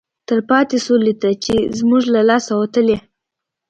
تلپاتې 0.27 0.77
سولې 0.87 1.13
ته 1.21 1.29
چې 1.43 1.55
زموږ 1.77 2.03
له 2.15 2.21
لاسه 2.29 2.51
وتلی 2.61 2.97